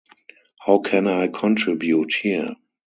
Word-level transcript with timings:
How 0.59 0.79
can 0.79 1.05
I 1.05 1.27
contribute 1.27 2.11
here? 2.15 2.55